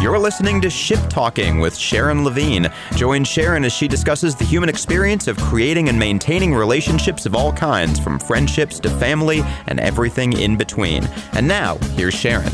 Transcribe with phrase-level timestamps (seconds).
[0.00, 2.68] You're listening to Ship Talking with Sharon Levine.
[2.94, 7.52] Join Sharon as she discusses the human experience of creating and maintaining relationships of all
[7.52, 11.04] kinds, from friendships to family and everything in between.
[11.32, 12.52] And now, here's Sharon.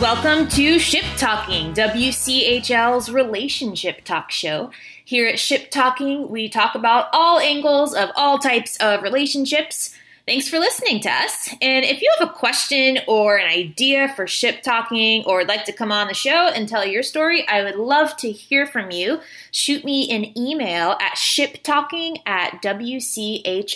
[0.00, 4.72] Welcome to Ship Talking, WCHL's relationship talk show.
[5.04, 9.94] Here at Ship Talking, we talk about all angles of all types of relationships.
[10.30, 11.52] Thanks for listening to us.
[11.60, 15.64] And if you have a question or an idea for ship talking or would like
[15.64, 18.92] to come on the show and tell your story, I would love to hear from
[18.92, 19.18] you.
[19.50, 23.74] Shoot me an email at shiptalking at wchl.com.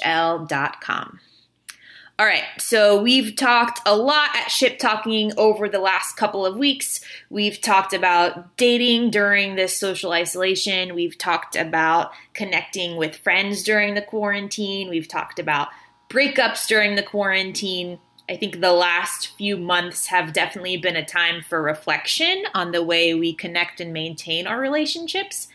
[2.16, 6.56] All right, so we've talked a lot at Ship Talking over the last couple of
[6.56, 7.00] weeks.
[7.28, 10.94] We've talked about dating during this social isolation.
[10.94, 14.88] We've talked about connecting with friends during the quarantine.
[14.88, 15.70] We've talked about
[16.14, 17.98] breakups during the quarantine.
[18.28, 22.82] I think the last few months have definitely been a time for reflection on the
[22.82, 25.48] way we connect and maintain our relationships.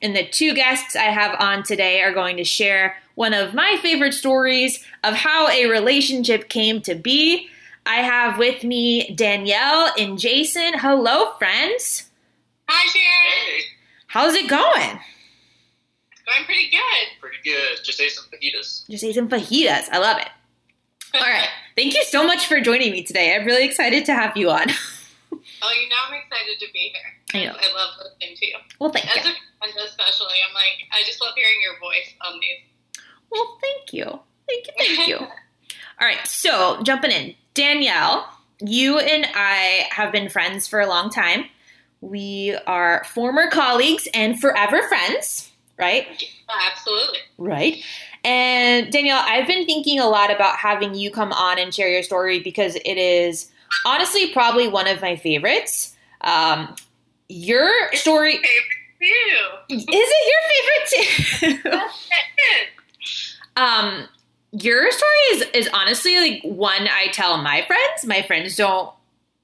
[0.00, 3.78] And the two guests I have on today are going to share one of my
[3.82, 7.48] favorite stories of how a relationship came to be.
[7.86, 10.78] I have with me Danielle and Jason.
[10.78, 12.10] Hello, friends.
[12.68, 13.58] Hi, Sharon.
[13.58, 13.62] Hey,
[14.06, 15.00] How's it going?
[16.26, 17.20] Going pretty good.
[17.20, 17.84] pretty good.
[17.84, 18.88] Just ate some fajitas.
[18.88, 19.88] Just ate some fajitas.
[19.92, 20.28] I love it.
[21.14, 21.48] All right.
[21.76, 23.34] Thank you so much for joining me today.
[23.36, 24.66] I'm really excited to have you on.
[25.62, 27.42] Oh, you know I'm excited to be here.
[27.42, 27.58] I know.
[27.58, 28.54] I love listening to you.
[28.78, 29.30] Well, thank As you.
[29.32, 33.02] a friend, especially, I'm like, I just love hearing your voice on these.
[33.30, 34.20] Well, thank you.
[34.46, 34.72] Thank you.
[34.96, 35.16] Thank you.
[36.00, 36.24] All right.
[36.26, 37.34] So, jumping in.
[37.54, 38.28] Danielle,
[38.60, 41.46] you and I have been friends for a long time.
[42.00, 46.06] We are former colleagues and forever friends, right?
[46.70, 47.18] Absolutely.
[47.38, 47.82] Right.
[48.24, 52.02] And Danielle, I've been thinking a lot about having you come on and share your
[52.02, 53.50] story because it is
[53.84, 55.94] honestly probably one of my favorites.
[56.22, 56.74] Um,
[57.28, 58.48] your story Favorite
[59.68, 59.74] too.
[59.74, 61.78] is it your favorite too?
[63.56, 64.08] um,
[64.52, 68.06] your story is is honestly like one I tell my friends.
[68.06, 68.90] My friends don't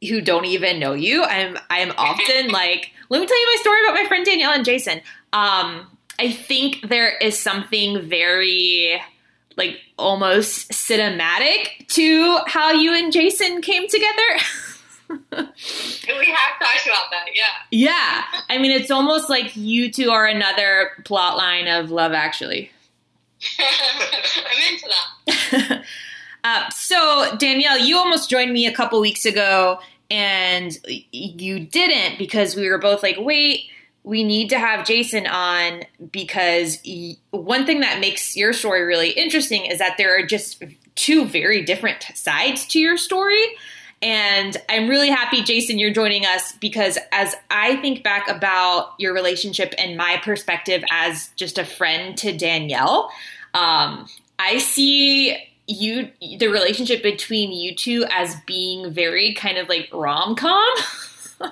[0.09, 1.25] who don't even know you.
[1.25, 4.65] I'm I'm often like, let me tell you my story about my friend Danielle and
[4.65, 5.01] Jason.
[5.33, 5.87] Um,
[6.21, 9.01] I think there is something very
[9.57, 14.13] like almost cinematic to how you and Jason came together.
[15.09, 17.45] we have talked about that, yeah.
[17.71, 18.25] yeah.
[18.51, 22.71] I mean it's almost like you two are another plot line of Love Actually.
[23.59, 24.91] I'm into
[25.57, 25.83] that.
[26.45, 30.77] uh, so Danielle, you almost joined me a couple weeks ago, and
[31.13, 33.71] you didn't because we were both like, "Wait,
[34.03, 36.79] we need to have Jason on." Because
[37.31, 40.63] one thing that makes your story really interesting is that there are just
[40.95, 43.45] two very different sides to your story.
[44.03, 49.13] And I'm really happy, Jason, you're joining us because as I think back about your
[49.13, 53.11] relationship and my perspective as just a friend to Danielle,
[53.53, 55.37] um, I see
[55.67, 60.75] you the relationship between you two as being very kind of like rom com.
[61.41, 61.51] and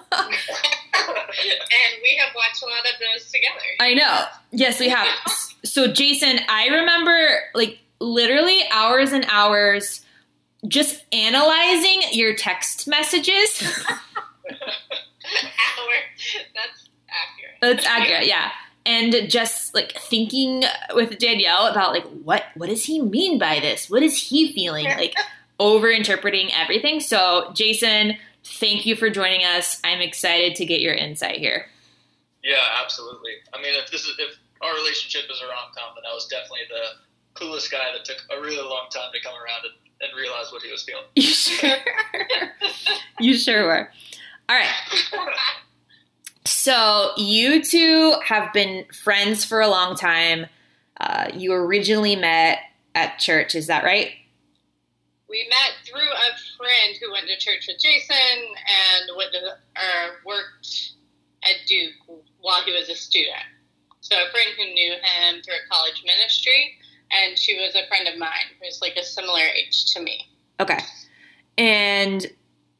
[2.02, 3.60] we have watched a lot of those together.
[3.80, 4.24] I know.
[4.52, 5.06] Yes, we have.
[5.64, 10.04] So, Jason, I remember like literally hours and hours
[10.66, 13.62] just analyzing your text messages.
[15.30, 15.94] Hour.
[16.54, 17.58] That's accurate.
[17.60, 18.50] That's accurate, yeah.
[18.86, 23.90] And just like thinking with Danielle about like what what does he mean by this?
[23.90, 24.86] What is he feeling?
[24.86, 25.14] Like
[25.60, 27.00] over interpreting everything.
[27.00, 28.16] So, Jason,
[28.48, 29.80] thank you for joining us.
[29.84, 31.66] I'm excited to get your insight here.
[32.42, 33.32] Yeah, absolutely.
[33.54, 36.26] I mean, if this is if our relationship is a rom com, then I was
[36.26, 40.16] definitely the clueless guy that took a really long time to come around and, and
[40.16, 41.04] realize what he was feeling.
[41.14, 41.76] You sure?
[43.20, 43.90] you sure were.
[44.48, 44.72] All right.
[46.44, 50.46] So you two have been friends for a long time.
[50.98, 52.58] Uh, you originally met
[52.94, 54.12] at church, is that right?
[55.28, 60.20] We met through a friend who went to church with Jason and went to, or
[60.24, 60.92] worked
[61.44, 61.92] at Duke
[62.40, 63.36] while he was a student.
[64.00, 66.76] So a friend who knew him through a college ministry,
[67.10, 70.26] and she was a friend of mine who's like a similar age to me.
[70.60, 70.78] Okay.
[71.56, 72.26] And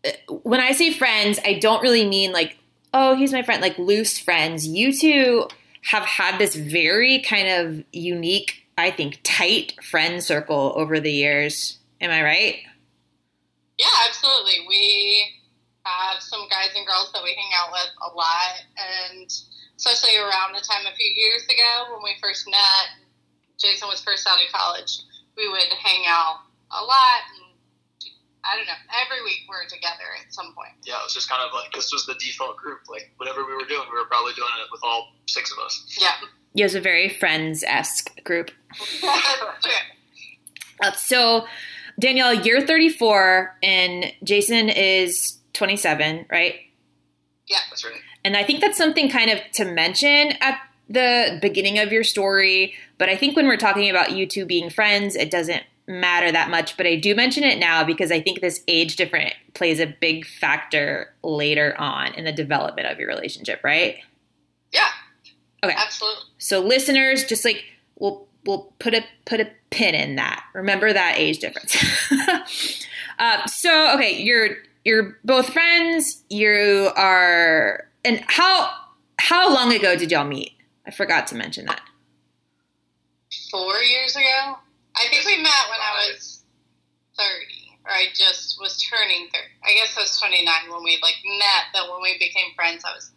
[0.05, 0.11] uh,
[0.43, 2.57] when I say friends, I don't really mean like,
[2.95, 4.67] oh, he's my friend, like loose friends.
[4.67, 5.49] You two
[5.83, 11.78] have had this very kind of unique, I think, tight friend circle over the years.
[12.01, 12.63] Am I right?
[13.79, 14.67] Yeah, absolutely.
[14.69, 15.27] We
[15.85, 19.31] have some guys and girls that we hang out with a lot, and
[19.77, 22.87] especially around the time a few years ago when we first met,
[23.59, 25.01] Jason was first out of college.
[25.37, 27.49] We would hang out a lot, and
[28.45, 28.79] I don't know.
[28.95, 30.75] Every week we are together at some point.
[30.85, 32.81] Yeah, it was just kind of like this was the default group.
[32.89, 35.87] Like whatever we were doing, we were probably doing it with all six of us.
[35.99, 36.15] Yeah.
[36.55, 38.51] It was a very friends esque group.
[39.01, 39.73] Sure.
[40.81, 41.45] Uh, so,
[41.99, 46.55] Danielle, you're 34 and Jason is 27, right?
[47.49, 48.01] Yeah, that's right.
[48.25, 52.75] And I think that's something kind of to mention at the beginning of your story.
[52.99, 56.51] But I think when we're talking about you two being friends, it doesn't matter that
[56.51, 56.77] much.
[56.77, 60.27] But I do mention it now because I think this age difference plays a big
[60.27, 63.99] factor later on in the development of your relationship, right?
[64.73, 64.89] yeah.
[65.65, 65.75] Okay.
[65.77, 66.23] Absolutely.
[66.39, 67.65] So listeners, just like
[67.99, 70.43] we'll we'll put a put a pin in that.
[70.55, 71.77] Remember that age difference.
[73.19, 76.25] uh, so okay, you're you're both friends.
[76.31, 78.73] You are, and how
[79.19, 80.53] how long ago did y'all meet?
[80.87, 81.83] I forgot to mention that.
[83.51, 84.57] Four years ago,
[84.97, 86.43] I think we met when I was
[87.19, 89.53] thirty, or I just was turning thirty.
[89.63, 91.65] I guess I was twenty nine when we like met.
[91.75, 93.13] But when we became friends, I was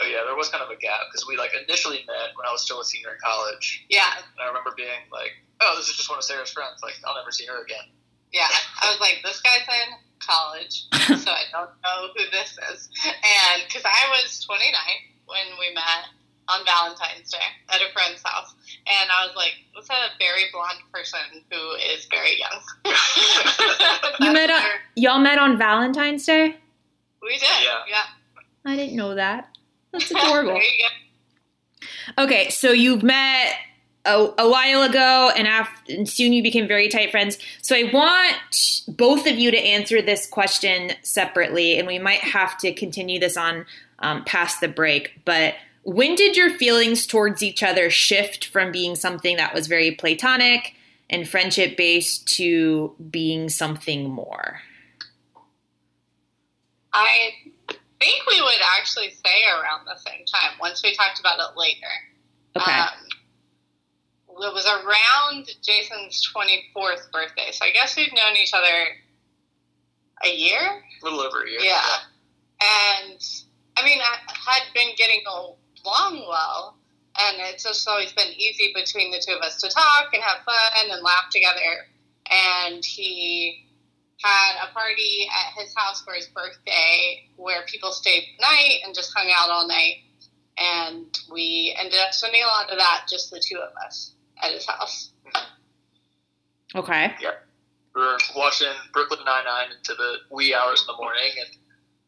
[0.00, 2.52] Oh yeah, there was kind of a gap because we like initially met when I
[2.52, 5.96] was still a senior in college, yeah, and I remember being like, "Oh, this is
[5.96, 6.80] just one of Sarah's friends.
[6.82, 7.84] Like, I'll never see her again."
[8.32, 8.46] yeah.
[8.80, 10.86] I was like, this guy's in college,
[11.24, 12.88] so I don't know who this is.
[13.04, 16.08] And because I was twenty nine when we met
[16.48, 18.54] on Valentine's Day at a friend's house,
[18.86, 22.60] and I was like, "What's a very blonde person who is very young?"
[24.20, 26.56] You That's met on, where y'all met on Valentine's Day.
[27.22, 27.82] we did, Yeah.
[27.88, 28.04] yeah.
[28.64, 29.49] I didn't know that.
[29.92, 30.52] That's adorable.
[30.54, 30.84] there you
[32.16, 32.22] go.
[32.24, 33.54] Okay, so you've met
[34.04, 37.38] a, a while ago, and, after, and soon you became very tight friends.
[37.62, 42.58] So I want both of you to answer this question separately, and we might have
[42.58, 43.66] to continue this on
[44.00, 45.20] um, past the break.
[45.24, 49.92] But when did your feelings towards each other shift from being something that was very
[49.92, 50.74] platonic
[51.08, 54.60] and friendship based to being something more?
[56.92, 57.30] I
[58.00, 61.92] think we would actually say around the same time once we talked about it later.
[62.56, 62.72] Okay.
[62.72, 62.88] Um,
[64.42, 68.86] it was around Jason's 24th birthday, so I guess we've known each other
[70.24, 70.58] a year.
[70.58, 71.60] A little over a year.
[71.60, 71.82] Yeah.
[72.62, 73.20] And
[73.76, 76.76] I mean, I had been getting along well,
[77.18, 80.38] and it's just always been easy between the two of us to talk and have
[80.44, 81.86] fun and laugh together.
[82.30, 83.66] And he
[84.22, 88.94] had a party at his house for his birthday where people stayed the night and
[88.94, 89.96] just hung out all night.
[90.58, 94.12] And we ended up spending a lot of that, just the two of us,
[94.42, 95.10] at his house.
[96.74, 97.14] Okay.
[97.20, 97.46] Yep.
[97.94, 101.56] We were watching Brooklyn Nine Nine into the wee hours in the morning, and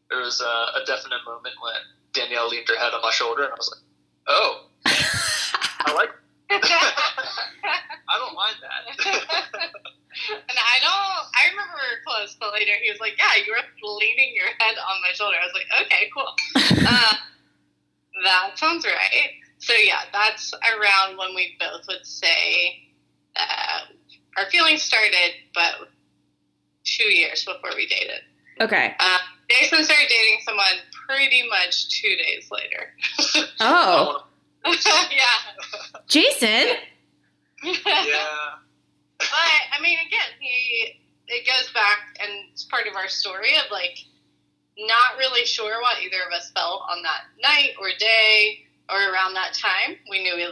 [0.09, 1.73] there was a, a definite moment when
[2.13, 3.83] Danielle leaned her head on my shoulder, and I was like,
[4.27, 6.09] "Oh, I like.
[6.49, 9.62] I don't mind that."
[10.31, 11.23] And I don't.
[11.33, 13.63] I remember we were close, but later he was like, "Yeah, you were
[13.97, 16.31] leaning your head on my shoulder." I was like, "Okay, cool.
[16.85, 17.15] Uh,
[18.23, 22.83] that sounds right." So yeah, that's around when we both would say
[23.35, 23.79] uh,
[24.37, 25.87] our feelings started, but
[26.83, 28.21] two years before we dated.
[28.59, 28.95] Okay.
[28.99, 29.17] Uh,
[29.49, 30.65] Jason started dating someone
[31.07, 33.47] pretty much two days later.
[33.59, 34.25] Oh,
[34.65, 35.25] yeah.
[36.07, 36.75] Jason.
[37.63, 38.49] yeah.
[39.33, 43.71] But I mean, again, he it goes back and it's part of our story of
[43.71, 43.97] like
[44.77, 49.33] not really sure what either of us felt on that night or day or around
[49.33, 49.97] that time.
[50.09, 50.47] We knew we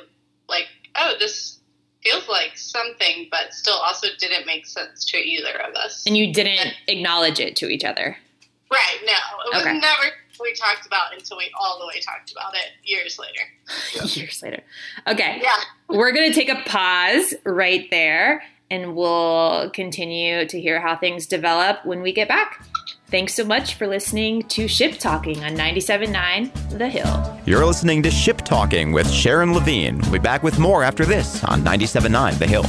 [0.50, 0.66] like,
[0.96, 1.60] oh, this
[2.04, 6.04] feels like something, but still also didn't make sense to either of us.
[6.08, 8.18] And you didn't acknowledge it to each other.
[8.72, 8.98] right?
[9.06, 9.12] No,
[9.46, 9.78] it was Okay.
[9.78, 10.04] never
[10.40, 14.08] we talked about until we all the way talked about it years later.
[14.20, 14.64] Years later.
[15.06, 15.40] Okay.
[15.40, 15.56] Yeah.
[15.88, 18.42] We're going to take a pause right there
[18.72, 22.66] and we'll continue to hear how things develop when we get back.
[23.08, 27.40] Thanks so much for listening to Ship Talking on 97.9 The Hill.
[27.46, 30.00] You're listening to Ship Talking with Sharon Levine.
[30.00, 32.66] We'll be back with more after this on 97.9 The Hill.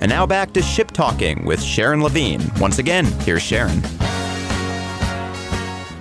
[0.00, 2.42] And now back to Ship Talking with Sharon Levine.
[2.58, 3.80] Once again, here's Sharon.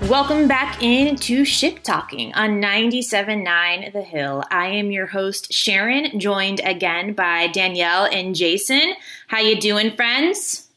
[0.10, 4.44] Welcome back into Ship Talking on 97.9 The Hill.
[4.52, 8.94] I am your host Sharon, joined again by Danielle and Jason.
[9.28, 10.68] How you doing, friends?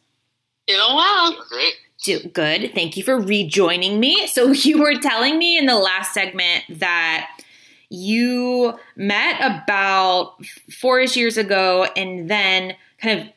[0.66, 1.32] Doing well.
[1.32, 1.74] Doing great.
[2.04, 2.72] Do good.
[2.74, 4.28] Thank you for rejoining me.
[4.28, 7.28] So you were telling me in the last segment that
[7.90, 10.42] you met about
[10.80, 13.28] four-ish years ago, and then kind of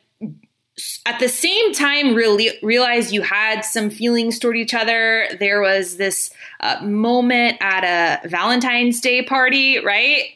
[1.06, 5.26] at the same time really realized you had some feelings toward each other.
[5.38, 10.30] There was this uh, moment at a Valentine's Day party, right?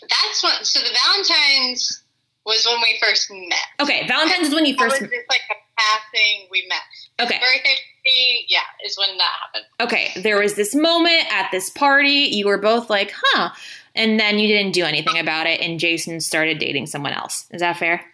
[0.00, 2.02] That's what So the Valentine's
[2.46, 3.58] was when we first met.
[3.80, 5.00] Okay, Valentine's is when you first.
[5.00, 6.48] was just like a passing.
[6.50, 7.26] We met.
[7.26, 7.38] Okay.
[7.38, 7.76] Birthday
[8.48, 9.64] yeah, is when that happened.
[9.80, 12.30] Okay, there was this moment at this party.
[12.32, 13.50] You were both like, huh.
[13.94, 17.46] And then you didn't do anything about it, and Jason started dating someone else.
[17.50, 18.04] Is that fair?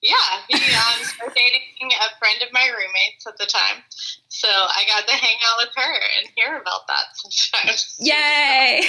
[0.00, 0.14] Yeah,
[0.48, 3.82] he um, started dating a friend of my roommates at the time,
[4.28, 7.96] so I got to hang out with her and hear about that sometimes.
[7.98, 8.82] Yay!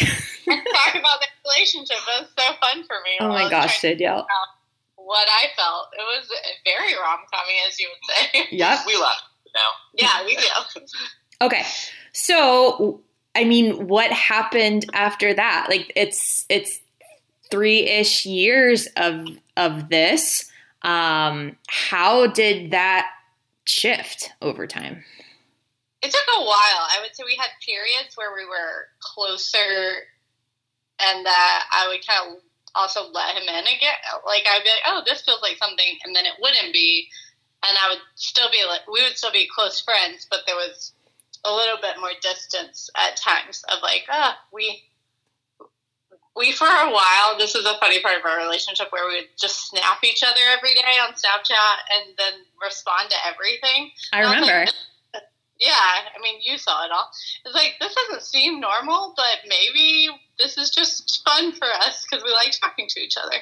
[0.48, 1.98] and talk about the relationship.
[1.98, 3.18] It was so fun for me.
[3.22, 4.28] oh my gosh, trying to Danielle.
[4.98, 6.30] What I felt, it was
[6.64, 8.46] very rom commy, as you would say.
[8.52, 9.24] Yeah, We laugh
[9.56, 9.70] now.
[9.96, 10.82] yeah, we do.
[11.42, 11.64] Okay.
[12.14, 13.02] So,
[13.34, 15.68] I mean, what happened after that?
[15.70, 16.80] Like it's it's
[17.52, 19.26] 3ish years of
[19.58, 20.49] of this.
[20.82, 23.08] Um how did that
[23.66, 25.04] shift over time?
[26.02, 26.84] It took a while.
[26.90, 30.08] I would say we had periods where we were closer,
[31.00, 32.42] and that I would kind of
[32.74, 34.00] also let him in again.
[34.26, 37.10] Like I'd be like, "Oh, this feels like something," and then it wouldn't be,
[37.64, 40.94] and I would still be like, we would still be close friends, but there was
[41.44, 44.84] a little bit more distance at times of like, ah, we.
[46.40, 47.38] We for a while.
[47.38, 50.40] This is a funny part of our relationship where we would just snap each other
[50.58, 53.92] every day on Snapchat and then respond to everything.
[54.14, 54.72] I like, remember.
[55.60, 57.10] yeah, I mean, you saw it all.
[57.44, 62.24] It's like this doesn't seem normal, but maybe this is just fun for us because
[62.24, 63.36] we like talking to each other.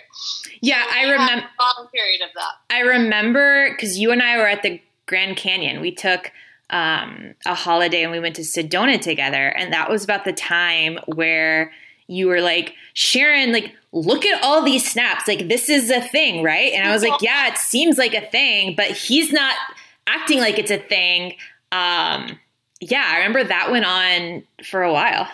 [0.62, 2.76] Yeah, So I remember a long period of that.
[2.76, 5.82] I remember because you and I were at the Grand Canyon.
[5.82, 6.32] We took
[6.72, 10.98] um, a holiday and we went to Sedona together, and that was about the time
[11.06, 11.72] where
[12.08, 15.28] you were like, Sharon, like, look at all these snaps.
[15.28, 16.72] Like, this is a thing, right?
[16.74, 19.56] And I was like, yeah, it seems like a thing, but he's not
[20.08, 21.36] acting like it's a thing.
[21.72, 22.40] Um,
[22.80, 25.28] yeah, I remember that went on for a while.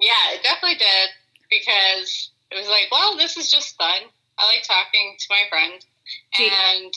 [0.00, 1.08] Yeah, it definitely did
[1.48, 4.10] because it was like, well, this is just fun.
[4.38, 5.78] I like talking to my friend,
[6.38, 6.92] and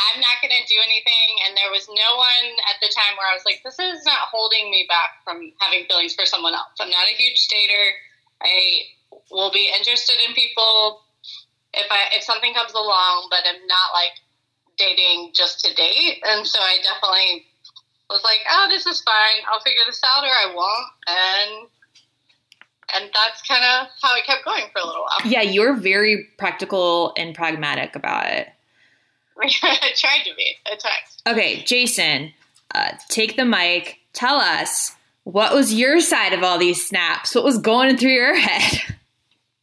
[0.00, 1.30] I'm not going to do anything.
[1.46, 4.32] And there was no one at the time where I was like, this is not
[4.32, 6.80] holding me back from having feelings for someone else.
[6.80, 7.92] I'm not a huge dater.
[8.42, 8.82] I
[9.30, 11.00] will be interested in people
[11.74, 14.12] if I if something comes along, but I'm not like
[14.76, 16.22] dating just to date.
[16.24, 17.46] And so I definitely
[18.08, 19.44] was like, oh, this is fine.
[19.50, 20.88] I'll figure this out, or I won't.
[21.06, 21.68] And
[22.94, 25.30] and that's kind of how it kept going for a little while.
[25.30, 28.48] Yeah, you're very practical and pragmatic about it.
[29.40, 31.22] I tried to be at times.
[31.26, 32.32] Okay, Jason,
[32.74, 33.98] uh, take the mic.
[34.12, 34.96] Tell us
[35.32, 37.34] what was your side of all these snaps?
[37.34, 38.94] What was going through your head?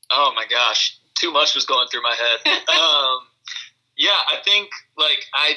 [0.10, 2.54] Oh my gosh, too much was going through my head.
[2.70, 3.20] um,
[3.98, 5.54] yeah, I think like I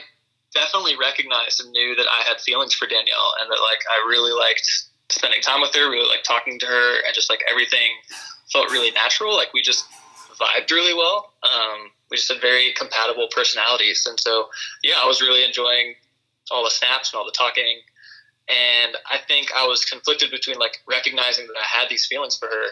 [0.54, 4.32] definitely recognized and knew that I had feelings for Danielle, and that like I really
[4.32, 4.68] liked
[5.08, 7.90] spending time with her, really like talking to her, and just like everything
[8.52, 9.36] felt really natural.
[9.36, 9.84] Like we just
[10.40, 11.32] vibed really well.
[11.42, 14.48] Um, we just had very compatible personalities, and so
[14.82, 15.94] yeah, I was really enjoying
[16.50, 17.80] all the snaps and all the talking.
[18.50, 22.46] And I think I was conflicted between like recognizing that I had these feelings for
[22.46, 22.64] her,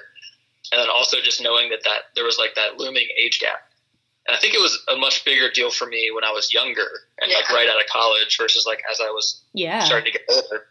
[0.72, 3.62] and then also just knowing that that there was like that looming age gap.
[4.26, 6.88] And I think it was a much bigger deal for me when I was younger
[7.20, 9.82] and like right out of college versus like as I was Yeah.
[9.84, 10.66] starting to get older.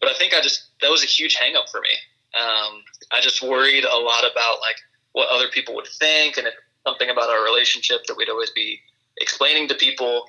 [0.00, 1.90] But I think I just that was a huge hang up for me.
[2.38, 4.76] Um, I just worried a lot about like
[5.12, 6.54] what other people would think and if
[6.86, 8.80] something about our relationship that we'd always be
[9.18, 10.26] explaining to people.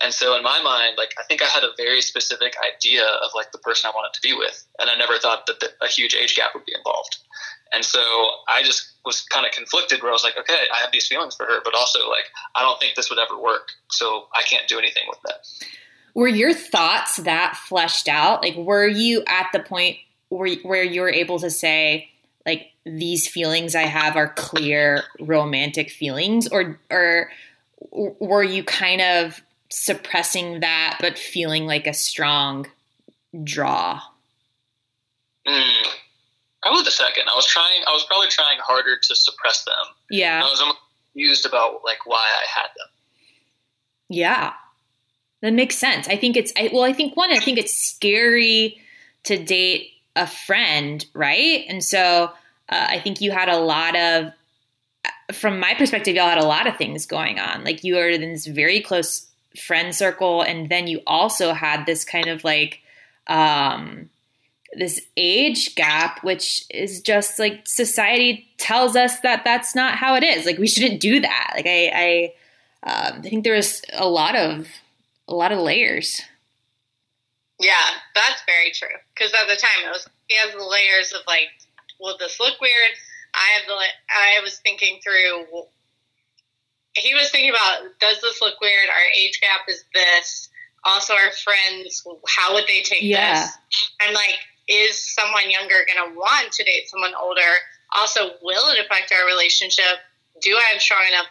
[0.00, 3.30] And so in my mind, like I think I had a very specific idea of
[3.34, 5.88] like the person I wanted to be with, and I never thought that the, a
[5.88, 7.16] huge age gap would be involved.
[7.72, 8.00] And so
[8.48, 11.34] I just was kind of conflicted where I was like, okay, I have these feelings
[11.34, 12.24] for her, but also like
[12.54, 15.46] I don't think this would ever work, so I can't do anything with that.
[16.14, 18.42] Were your thoughts that fleshed out?
[18.42, 19.96] Like, were you at the point
[20.28, 22.08] where, where you were able to say,
[22.46, 26.46] like, these feelings I have are clear romantic feelings?
[26.46, 27.30] Or, or
[27.90, 29.42] were you kind of
[29.74, 32.66] suppressing that but feeling like a strong
[33.42, 34.00] draw?
[35.46, 35.86] Mm,
[36.62, 37.24] probably the second.
[37.30, 37.82] I was trying.
[37.86, 39.74] I was probably trying harder to suppress them.
[40.10, 40.42] Yeah.
[40.42, 40.78] I was almost
[41.12, 42.88] confused about like why I had them.
[44.08, 44.52] Yeah.
[45.42, 46.08] That makes sense.
[46.08, 48.80] I think it's I, well, I think one, I think it's scary
[49.24, 51.64] to date a friend, right?
[51.68, 52.30] And so
[52.68, 54.32] uh, I think you had a lot of,
[55.32, 57.64] from my perspective, y'all had a lot of things going on.
[57.64, 59.26] Like you were in this very close
[59.66, 62.80] friend circle, and then you also had this kind of like,
[63.26, 64.10] um,
[64.76, 70.24] this age gap, which is just like society tells us that that's not how it
[70.24, 70.46] is.
[70.46, 71.52] Like we shouldn't do that.
[71.54, 72.32] Like I, I
[72.86, 74.66] um, I think there was a lot of
[75.28, 76.20] a lot of layers.
[77.60, 78.96] Yeah, that's very true.
[79.14, 81.48] Because at the time, it was he has the layers of like,
[82.00, 82.92] will this look weird?
[83.34, 83.74] I have the
[84.10, 85.64] I was thinking through.
[86.96, 88.88] He was thinking about does this look weird?
[88.88, 90.48] Our age gap is this.
[90.84, 93.40] Also, our friends, how would they take Yeah.
[93.46, 93.88] this?
[94.00, 94.36] I'm like,
[94.68, 97.40] is someone younger going to want to date someone older?
[97.92, 99.98] Also, will it affect our relationship?
[100.42, 101.26] Do I have strong enough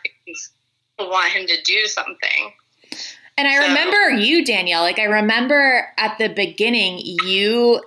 [1.00, 2.53] to want him to do something?
[3.38, 4.82] And I So- remember you, Danielle.
[4.82, 7.82] Like I remember at the beginning, you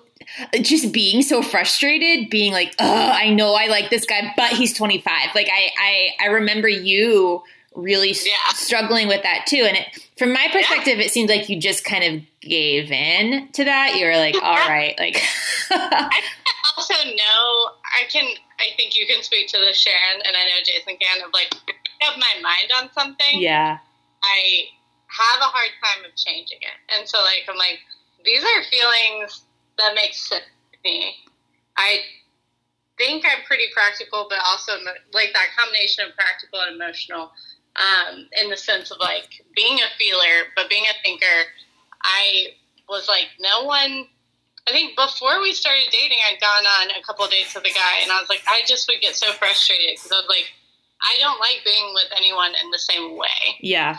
[0.60, 4.72] just being so frustrated, being like, "Oh, I know I like this guy, but he's
[4.74, 7.44] 25." Like I, I, I remember you
[7.76, 8.32] really Yeah.
[8.54, 9.64] struggling with that too.
[9.68, 13.64] And it, from my perspective, it seems like you just kind of gave in to
[13.64, 13.96] that.
[13.96, 15.22] You were like, "All right," like.
[15.70, 16.22] I
[16.76, 18.24] also know I can
[18.58, 21.52] I think you can speak to this Sharon and I know Jason can of like
[21.68, 23.78] if I have my mind on something yeah.
[24.22, 24.68] I
[25.06, 27.78] have a hard time of changing it and so like I'm like
[28.24, 29.42] these are feelings
[29.78, 31.14] that make sense to me
[31.76, 32.00] I
[32.98, 34.72] think I'm pretty practical but also
[35.12, 37.30] like that combination of practical and emotional
[37.76, 41.50] um, in the sense of like being a feeler but being a thinker
[42.02, 42.48] I
[42.88, 44.06] was like no one
[44.68, 47.70] I think before we started dating, I'd gone on a couple of dates with a
[47.70, 50.50] guy, and I was like, I just would get so frustrated because I was like,
[51.02, 53.60] I don't like being with anyone in the same way.
[53.60, 53.98] Yeah.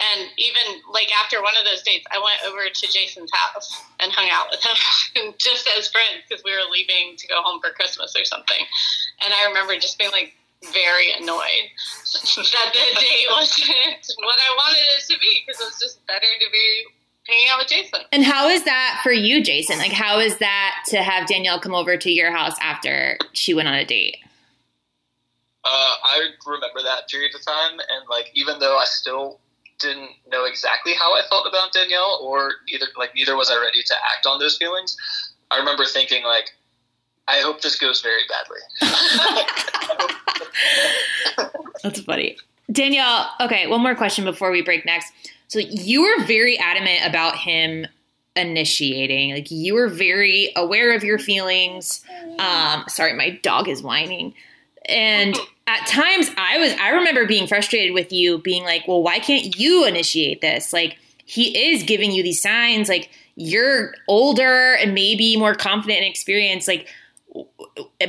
[0.00, 4.12] And even like after one of those dates, I went over to Jason's house and
[4.12, 7.70] hung out with him just as friends because we were leaving to go home for
[7.70, 8.66] Christmas or something.
[9.24, 10.34] And I remember just being like
[10.72, 11.68] very annoyed
[12.14, 13.68] that the date wasn't
[14.18, 16.84] what I wanted it to be because it was just better to be
[17.26, 18.00] hanging out with Jason.
[18.12, 19.78] And how is that for you, Jason?
[19.78, 23.68] Like, how is that to have Danielle come over to your house after she went
[23.68, 24.18] on a date?
[25.64, 29.40] Uh, I remember that period of time, and like even though I still
[29.80, 33.82] didn't know exactly how I felt about Danielle, or either like neither was I ready
[33.82, 34.96] to act on those feelings.
[35.50, 36.50] I remember thinking like,
[37.26, 38.58] I hope this goes very badly.
[41.82, 42.36] That's funny.
[42.70, 45.12] Danielle, okay, one more question before we break next.
[45.48, 47.86] So you were very adamant about him
[48.36, 49.32] initiating.
[49.32, 52.02] Like you were very aware of your feelings.
[52.38, 54.34] Um, sorry, my dog is whining.
[54.86, 59.18] And at times I was I remember being frustrated with you being like, "Well, why
[59.18, 64.94] can't you initiate this?" Like he is giving you these signs like you're older and
[64.94, 66.86] maybe more confident and experienced like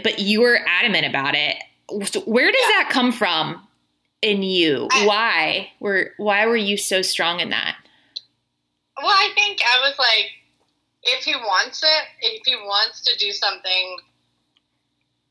[0.03, 1.55] but you were adamant about it.
[2.05, 3.65] So where does that come from
[4.21, 4.87] in you?
[4.91, 7.75] I- Why were why were you so strong in that?
[8.97, 10.31] Well, I think I was like,
[11.03, 13.97] if he wants it, if he wants to do something,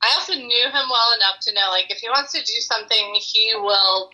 [0.02, 3.14] I also knew him well enough to know, like, if he wants to do something,
[3.14, 4.10] he will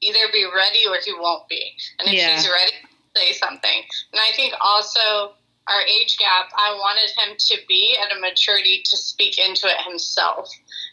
[0.00, 1.76] either be ready or he won't be.
[2.00, 2.34] And if Yeah.
[2.34, 2.72] he's ready,
[3.14, 3.84] say something.
[4.12, 5.34] And I think also
[5.68, 9.80] our age gap, I wanted him to be at a maturity to speak into it
[9.86, 10.50] himself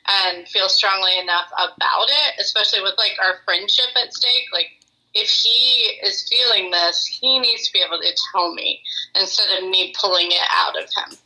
[0.08, 4.46] and feel strongly enough about it, especially with like our friendship at stake.
[4.54, 4.70] Like,
[5.14, 8.82] if he is feeling this, he needs to be able to tell me
[9.16, 11.18] instead of me pulling it out of him.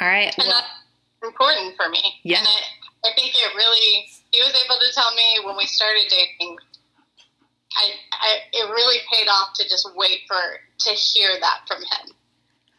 [0.00, 0.32] All right.
[0.38, 2.20] And Well, that's important for me.
[2.22, 2.38] Yeah.
[2.38, 2.64] And it,
[3.04, 6.56] I think it really, he was able to tell me when we started dating,
[7.78, 12.14] I, I, it really paid off to just wait for, to hear that from him.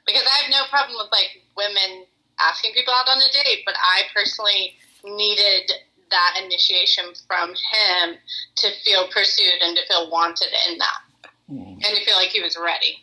[0.05, 2.05] Because I have no problem with like women
[2.39, 5.71] asking people out on a date, but I personally needed
[6.11, 8.17] that initiation from him
[8.57, 11.29] to feel pursued and to feel wanted in that.
[11.47, 11.79] Hmm.
[11.81, 12.97] And to feel like he was ready.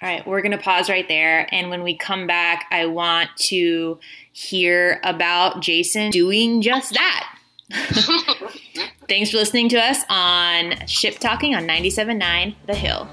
[0.00, 1.52] All right, we're going to pause right there.
[1.52, 3.98] And when we come back, I want to
[4.32, 7.38] hear about Jason doing just that.
[9.08, 13.08] Thanks for listening to us on Ship Talking on 97.9 The Hill.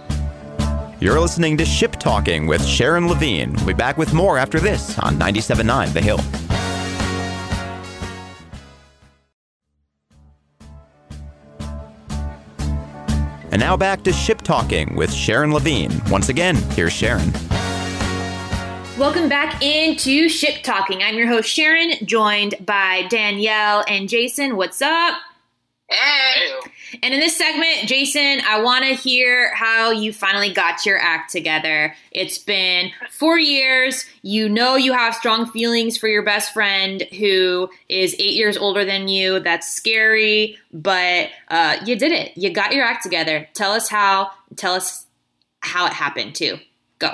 [1.00, 3.54] You're listening to Ship Talking with Sharon Levine.
[3.54, 6.20] We'll be back with more after this on 97.9 The Hill.
[13.54, 16.02] And now back to Ship Talking with Sharon Levine.
[16.10, 17.32] Once again, here's Sharon.
[18.98, 21.04] Welcome back into Ship Talking.
[21.04, 24.58] I'm your host, Sharon, joined by Danielle and Jason.
[24.58, 25.16] What's up?
[25.96, 26.50] Hey.
[26.50, 26.72] Heyo.
[27.04, 31.32] And in this segment, Jason, I want to hear how you finally got your act
[31.32, 31.96] together.
[32.12, 34.06] It's been four years.
[34.22, 38.86] You know you have strong feelings for your best friend who is eight years older
[38.86, 39.40] than you.
[39.40, 42.38] That's scary, but uh, you did it.
[42.38, 43.48] You got your act together.
[43.54, 44.32] Tell us how.
[44.56, 45.06] Tell us
[45.62, 46.58] how it happened too.
[47.00, 47.10] Go.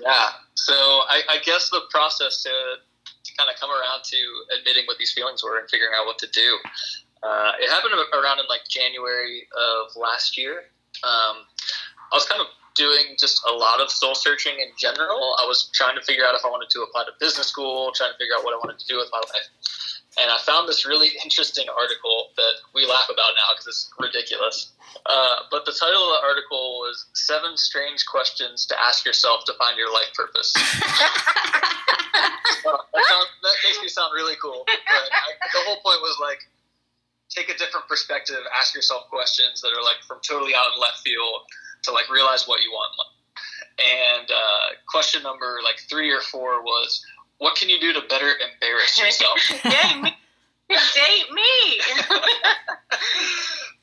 [0.00, 0.28] Yeah.
[0.54, 4.16] So I, I guess the process to, to kind of come around to
[4.58, 6.58] admitting what these feelings were and figuring out what to do.
[7.22, 10.64] Uh, it happened around in like January of last year.
[11.04, 11.44] Um,
[12.12, 15.36] I was kind of doing just a lot of soul searching in general.
[15.38, 18.12] I was trying to figure out if I wanted to apply to business school, trying
[18.12, 19.48] to figure out what I wanted to do with my life.
[20.18, 24.72] And I found this really interesting article that we laugh about now because it's ridiculous.
[25.06, 29.52] Uh, but the title of the article was Seven Strange Questions to Ask Yourself to
[29.54, 30.54] Find Your Life Purpose.
[32.60, 34.64] Uh, that, sounds, that, makes me sound really cool.
[34.66, 36.44] But I, the whole point was like,
[37.30, 40.98] take a different perspective, ask yourself questions that are like from totally out in left
[40.98, 41.46] field
[41.82, 42.92] to like realize what you want.
[43.80, 47.04] And uh, question number like three or four was,
[47.38, 49.38] what can you do to better embarrass yourself?
[49.62, 50.12] Date me.
[50.68, 51.80] Date me.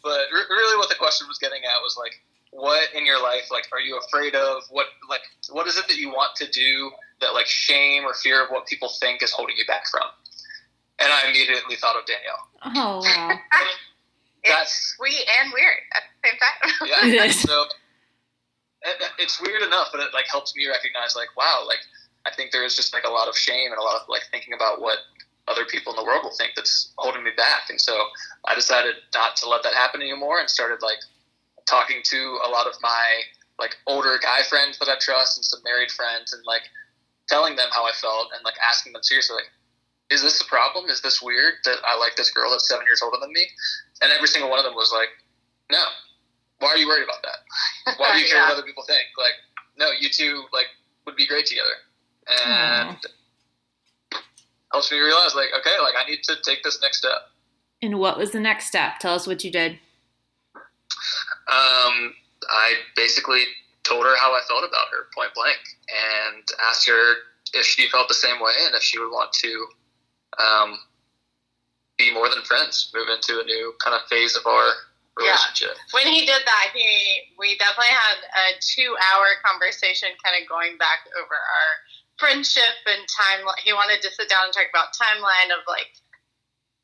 [0.03, 3.49] but re- really, what the question was getting at was like, what in your life
[3.51, 4.63] like are you afraid of?
[4.69, 8.43] What like what is it that you want to do that like shame or fear
[8.43, 10.07] of what people think is holding you back from?
[10.99, 12.46] And I immediately thought of Danielle.
[12.63, 13.39] Oh wow.
[13.59, 13.73] That's
[14.43, 17.13] it's sweet and weird at the same time.
[17.13, 17.23] yeah.
[17.23, 17.41] It is.
[17.41, 17.65] So
[19.19, 21.79] it's weird enough, but it like helps me recognize like, wow, like
[22.25, 24.23] I think there is just like a lot of shame and a lot of like
[24.31, 24.99] thinking about what
[25.47, 27.69] other people in the world will think that's holding me back.
[27.69, 27.95] And so
[28.45, 30.99] I decided not to let that happen anymore and started like
[31.65, 33.21] talking to a lot of my
[33.59, 36.63] like older guy friends that I trust and some married friends and like
[37.27, 39.51] telling them how I felt and like asking them seriously like,
[40.09, 40.85] is this a problem?
[40.89, 43.45] Is this weird that I like this girl that's seven years older than me?
[44.01, 45.09] And every single one of them was like,
[45.71, 45.83] no.
[46.59, 47.97] Why are you worried about that?
[47.99, 48.47] Why do you care Yeah.
[48.49, 49.03] what other people think?
[49.17, 49.33] Like,
[49.77, 50.65] no, you two like
[51.05, 51.75] would be great together.
[52.45, 52.97] And
[54.71, 57.29] helps me realize like, okay, like I need to take this next step.
[57.81, 58.99] And what was the next step?
[58.99, 59.73] Tell us what you did.
[61.49, 62.13] Um,
[62.49, 63.43] I basically
[63.83, 65.57] told her how I felt about her point blank
[66.35, 67.13] and asked her
[67.53, 69.67] if she felt the same way and if she would want to
[70.39, 70.79] um,
[71.97, 74.73] be more than friends, move into a new kind of phase of our
[75.19, 75.33] Yeah.
[75.33, 75.77] relationship.
[75.91, 81.07] when he did that, he we definitely had a two-hour conversation, kind of going back
[81.17, 81.69] over our
[82.19, 83.57] friendship and timeline.
[83.59, 85.89] He wanted to sit down and talk about timeline of like,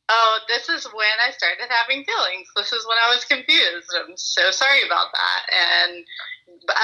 [0.09, 2.49] oh, this is when I started having feelings.
[2.55, 3.89] This is when I was confused.
[3.95, 6.05] I'm so sorry about that, and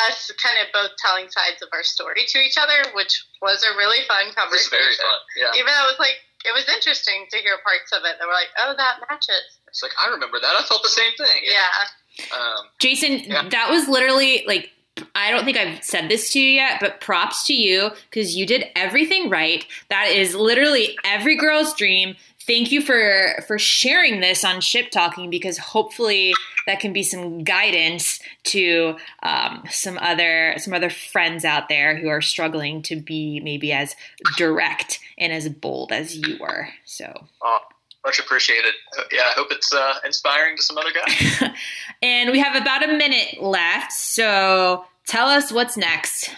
[0.08, 3.76] us kind of both telling sides of our story to each other, which was a
[3.78, 4.78] really fun It was conversation.
[4.78, 5.20] very fun.
[5.36, 5.52] Yeah.
[5.60, 8.34] Even though it was like it was interesting to hear parts of it that were
[8.34, 9.60] like, oh, that matches.
[9.68, 10.56] It's like, I remember that.
[10.60, 11.44] I felt the same thing.
[11.44, 12.36] Yeah.
[12.36, 13.48] Um, Jason, Yeah.
[13.50, 14.72] that was literally like
[15.16, 18.46] I don't think I've said this to you yet, but props to you because you
[18.46, 19.66] did everything right.
[19.90, 22.16] That is literally every girl's dream.
[22.50, 26.34] Thank you for for sharing this on Ship Talking because hopefully
[26.66, 32.08] that can be some guidance to um, some other some other friends out there who
[32.08, 33.96] are struggling to be maybe as
[34.36, 36.70] direct and as bold as you were.
[36.86, 37.14] So.
[37.44, 37.60] oh,
[38.04, 38.74] much appreciated.
[38.98, 41.52] Uh, Yeah, I hope it's uh, inspiring to some other guys.
[42.02, 46.36] and we have about a minute left, so tell us what's next.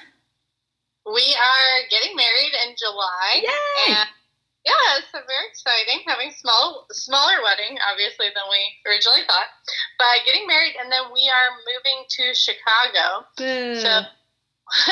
[1.05, 3.43] We are getting married in July.
[3.87, 3.95] Yay!
[4.61, 6.05] Yeah, it's very exciting.
[6.05, 9.49] Having small smaller wedding, obviously, than we originally thought.
[9.97, 13.25] But getting married, and then we are moving to Chicago.
[13.37, 13.81] Boo.
[13.81, 13.89] So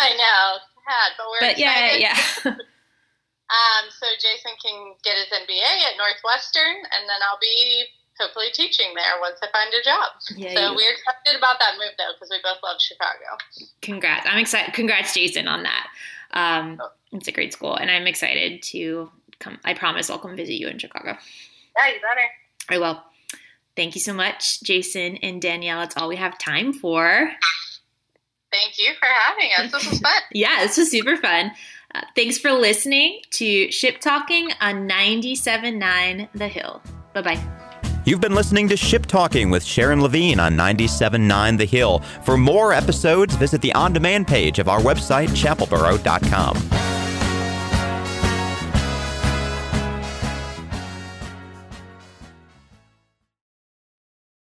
[0.02, 0.58] I know,
[0.90, 2.02] sad, but we're but yeah, excited.
[2.02, 2.66] yeah.
[3.50, 7.86] Um, so Jason can get his MBA at Northwestern, and then I'll be
[8.20, 10.10] hopefully teaching there once I find a job.
[10.38, 13.42] Yeah, so we're excited about that move though, because we both love Chicago.
[13.82, 14.28] Congrats!
[14.30, 14.76] I'm excited.
[14.76, 15.88] Congrats, Jason, on that.
[16.32, 16.80] Um,
[17.12, 19.60] it's a great school, and I'm excited to come.
[19.64, 21.18] I promise I'll come visit you in Chicago.
[21.78, 22.28] Yeah, you better.
[22.70, 23.02] I will.
[23.76, 25.80] Thank you so much, Jason and Danielle.
[25.80, 27.32] That's all we have time for.
[28.52, 29.72] Thank you for having us.
[29.72, 30.22] This was fun.
[30.34, 31.52] Yeah, this was super fun.
[31.96, 36.82] Uh, thanks for listening to Ship Talking on 97.9 The Hill.
[37.14, 37.42] Bye bye.
[38.06, 42.00] You've been listening to Ship Talking with Sharon Levine on 97.9 The Hill.
[42.24, 46.99] For more episodes, visit the on demand page of our website, chapelboro.com.